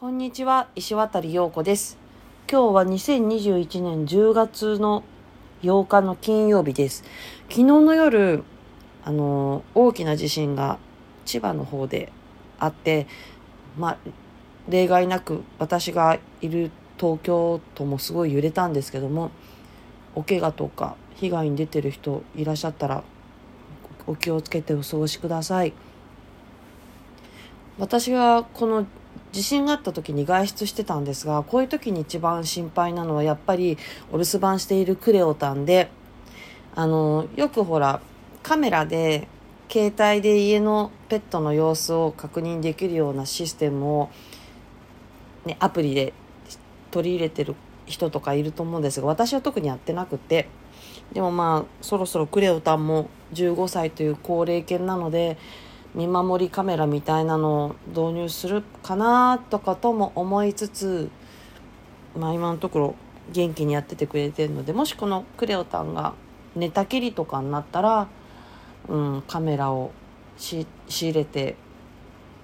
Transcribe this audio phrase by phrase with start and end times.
[0.00, 1.98] こんにちは、石渡陽子です。
[2.48, 5.02] 今日は2021年10月の
[5.62, 7.02] 8日の金曜日です。
[7.48, 8.44] 昨日の夜、
[9.02, 10.78] あの、大きな地震が
[11.24, 12.12] 千葉の方で
[12.60, 13.08] あって、
[13.76, 13.98] まあ、
[14.68, 19.32] 例外なく私がいる東京都もすごい揺れたんですけども、
[20.14, 23.02] お怪我とか被害に出てる人いらっしゃったら、
[24.06, 25.72] お気をつけてお過ごしください。
[27.80, 28.86] 私がこの
[29.32, 33.78] 地震があった時に外出してたんですがこういう時に一番心配なのはやっぱり
[34.10, 35.90] お留守番しているクレオタンで
[36.74, 38.00] あのよくほら
[38.42, 39.28] カメラで
[39.70, 44.10] 携帯で家のペットの様子を確認できるようなシステムを、
[45.44, 46.14] ね、アプリで
[46.90, 47.54] 取り入れてる
[47.86, 50.48] 人とかいると思うんですが私は特にやってなくて
[51.12, 55.36] でもまあそろそろクレオタンも15歳という高齢犬なので
[55.98, 61.10] 見守りカメラみたいなのを導入するかなとかとも思いつつ、
[62.16, 62.94] まあ、今のところ
[63.32, 66.14] 元気にやっててくれてるのでもしこのクレオタンが
[66.54, 68.06] 寝たきりとかになったら、
[68.88, 69.90] うん、カメラを
[70.36, 71.56] 仕入れて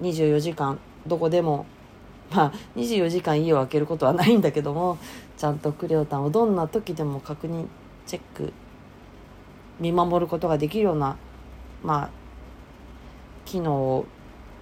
[0.00, 1.66] 24時間どこでも
[2.32, 4.96] まあ24時間家を開けることはないんだけども
[5.36, 7.66] ちゃんとクレオタンをどんな時でも確認
[8.06, 8.54] チェック
[9.78, 11.18] 見守ることができるような
[11.82, 12.21] まあ
[13.52, 14.06] 機能を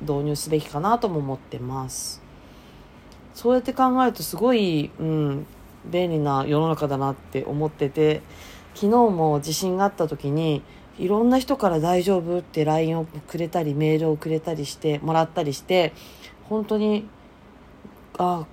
[0.01, 2.21] 導入すべきかなとも思ってます
[3.35, 5.47] そうやって考えるとすごい、うん、
[5.87, 8.23] 便利な世の中だなって思ってて
[8.75, 10.63] 昨日も地震があった時に
[10.99, 15.93] いろんな人から「大丈夫?」って LINE をくれたりメールをくれたりしてもらったりして
[16.49, 17.07] 本当に
[18.19, 18.45] あ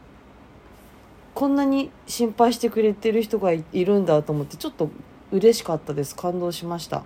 [1.34, 4.90] こんなに心配してくれてる人がいるんだと思ってちょっと
[5.32, 7.04] 嬉しかったです感動しました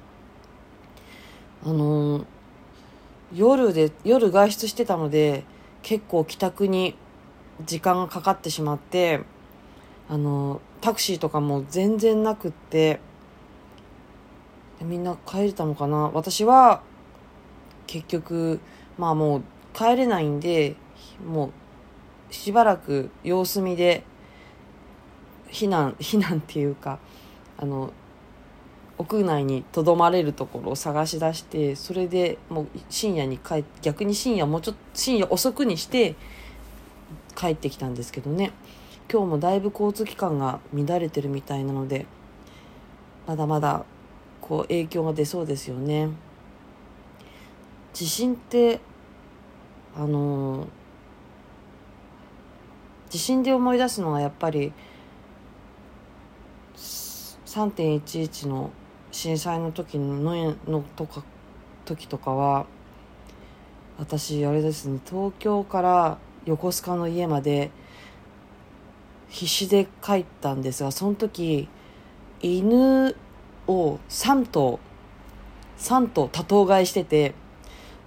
[1.64, 2.26] あのー
[3.34, 5.44] 夜で夜外出してたので
[5.82, 6.96] 結構帰宅に
[7.66, 9.22] 時間がかかってしまって
[10.10, 13.00] あのタクシーとかも全然なくって
[14.82, 16.09] みんな帰れたのかな？
[16.14, 16.81] 私は
[17.88, 18.59] 結局
[18.97, 19.44] まあもう
[19.74, 20.75] 帰れないんで
[21.25, 21.52] も
[22.30, 24.03] うしばらく様子見で
[25.50, 26.97] 避難避難っていうか
[27.58, 27.94] あの
[29.01, 36.16] 屋内にとどまれるところを探し出してそれでもう深夜に帰って逆に深夜もうちょっと深夜遅くにして
[37.35, 38.51] 帰ってきたんですけどね。
[39.11, 42.06] 今日もだいぶ交通機関が乱れてるみたいなので
[43.28, 43.84] まだまだ
[44.40, 46.09] こう影響が出そうですよね。
[47.94, 48.79] 地震って
[49.97, 50.67] あの
[53.09, 54.72] 地震で思い出すのはやっぱり
[56.75, 58.72] 3.11の
[59.11, 61.23] 震災の時ののとか
[61.85, 62.66] 時とかは
[63.97, 67.72] 私あれですね東京から横須賀の家まで
[69.29, 71.67] 必死で帰ったんですがその時
[72.41, 73.16] 犬
[73.67, 74.79] を3頭
[75.78, 77.33] 3頭多頭飼いしてて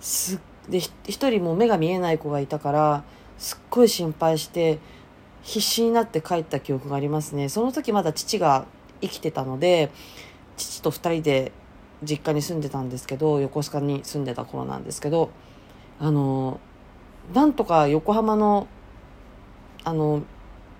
[0.00, 3.04] すで1人も目が見えない子がいたから
[3.38, 4.78] すっごい心配して
[5.42, 7.50] 必死になって帰った記憶がありますね。
[7.50, 8.65] その時まだ父が
[9.03, 9.91] 生きてたので
[10.56, 11.53] 父と2人で
[12.03, 15.31] 実家に住んでたんですけど横須賀に住んでた頃なんですけど
[15.98, 16.60] あの
[17.32, 18.66] なんとか横浜の
[19.84, 20.22] あの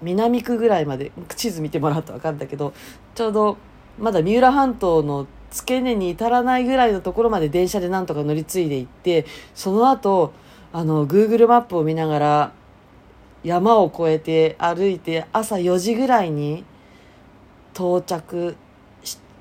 [0.03, 2.75] 南区ぐらいまで地図見てもらうと分かるんだけど
[3.15, 3.57] ちょうど
[3.99, 9.25] まだ三浦半島の付け根に至らないぐらいのところまで電車でなんとか乗り継いでいって
[9.55, 10.33] その後
[10.73, 12.53] あの Google マップを見ながら
[13.45, 16.65] 山を越えて歩いて朝4時ぐらいに
[17.75, 18.57] 到着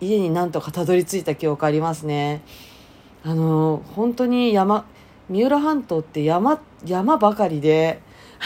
[0.03, 2.41] 家になんとかたどり着いた記憶ありますね。
[3.23, 4.85] あの本当に山
[5.29, 8.01] 三浦半島って山山ばかりで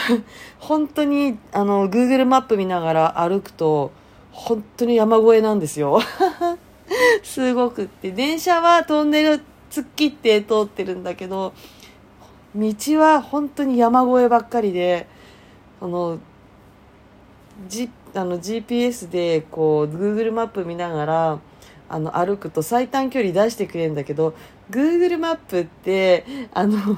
[0.59, 3.91] 本当にあの Google マップ見ながら歩くと
[4.31, 5.99] 本当に山越えなんですよ。
[7.23, 8.11] すごくって。
[8.11, 11.53] 電車はトンネル突っ切って通ってるんだけど
[12.55, 15.07] 道は本当に山越えばっかりで
[15.81, 16.19] あの、
[17.67, 21.39] G、あの GPS でこう Google マップ見ながら
[21.89, 24.33] あの歩くと最短距離出してくれるんだけど
[24.69, 26.77] Google マップってあの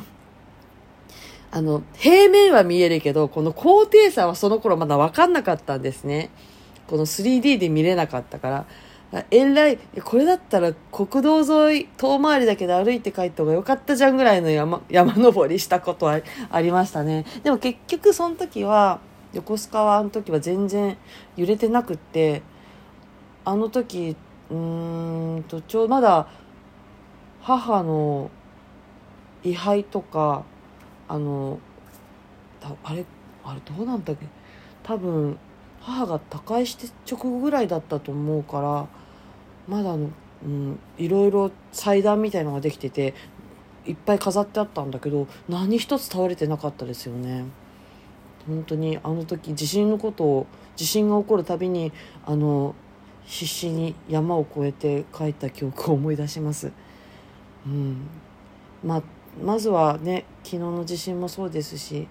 [1.51, 6.29] あの平面は見えるけどこの高低差はその頃まだ分かんなかったんですね。
[6.87, 8.65] この 3D で見れなかったから。
[9.31, 16.19] えらいこれだったら国道沿い遠回りだけど歩いて帰った方が良かったじゃんぐらいの山 山登りしたことは
[16.51, 17.25] ありましたね。
[17.43, 18.99] でも結局その時は
[19.33, 20.95] 横須賀はあの時は全然
[21.35, 22.43] 揺れてなくって
[23.45, 24.15] あの時
[24.49, 26.27] うーんとちょうまだ
[27.41, 28.29] 母の
[29.43, 30.43] 位牌とか
[31.07, 31.59] あの
[32.83, 33.05] あれ
[33.43, 34.25] あれどうなんだっけ？
[34.83, 35.37] 多分
[35.81, 38.87] 母が他界して直後ぐらいだったと思うから
[39.67, 40.09] まだの、
[40.43, 43.13] うん、いろいろ祭壇みたいのができてて
[43.85, 47.45] いっぱい飾ってあったんだけど何一つ倒れてなかったですよね。
[48.47, 51.91] 本当にあの時地震のことを地震が起こるたびに
[52.25, 52.75] あの
[53.29, 56.71] 必死に山を越えて帰った記憶を思い出します、
[57.63, 58.07] うん、
[58.83, 59.03] まあ
[59.41, 62.07] まずはね昨日の地震もそうですし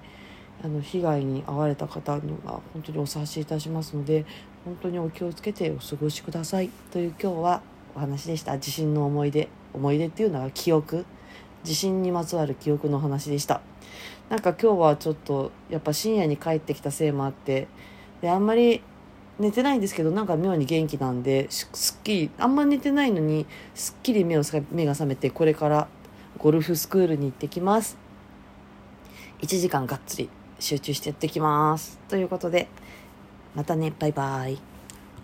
[0.63, 4.25] あの被害に遭われた方には本当にお察しいたしますので
[4.65, 6.71] 本当にお気をつけてお過ごしください。
[6.93, 7.63] という今日は
[7.97, 8.59] お話でした。
[8.59, 11.05] 地震の思い出思い出っていうのは記憶。
[11.65, 13.61] 地震にまつわる記憶の話でした。
[14.29, 17.67] なんか今日はちょっとやっぱ深夜に帰ってきたせいもあって
[18.21, 18.83] であんまり
[19.39, 24.43] 寝てないんですけどなんか妙に元気なんですっきりあんま寝てないのにすっきり目を
[24.73, 25.89] 目が覚めてこれから
[26.39, 27.97] ゴルフスクールに行ってきます。
[29.41, 31.99] 1時間がっつり集中してやってきます。
[32.09, 32.69] ということで
[33.55, 33.93] またね。
[33.99, 34.68] バイバイ。